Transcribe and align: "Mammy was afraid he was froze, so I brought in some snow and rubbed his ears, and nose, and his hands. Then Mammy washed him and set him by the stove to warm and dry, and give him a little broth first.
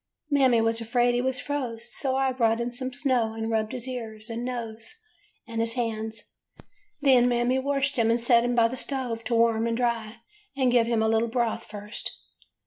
"Mammy 0.31 0.61
was 0.61 0.81
afraid 0.81 1.13
he 1.13 1.21
was 1.21 1.39
froze, 1.39 1.93
so 1.95 2.15
I 2.15 2.31
brought 2.31 2.59
in 2.59 2.71
some 2.71 2.91
snow 2.91 3.33
and 3.33 3.51
rubbed 3.51 3.71
his 3.71 3.87
ears, 3.87 4.31
and 4.31 4.43
nose, 4.43 4.95
and 5.47 5.61
his 5.61 5.73
hands. 5.73 6.23
Then 7.01 7.29
Mammy 7.29 7.59
washed 7.59 7.97
him 7.97 8.09
and 8.09 8.19
set 8.19 8.43
him 8.43 8.55
by 8.55 8.67
the 8.67 8.77
stove 8.77 9.23
to 9.25 9.35
warm 9.35 9.67
and 9.67 9.77
dry, 9.77 10.21
and 10.57 10.71
give 10.71 10.87
him 10.87 11.03
a 11.03 11.07
little 11.07 11.27
broth 11.27 11.65
first. 11.65 12.13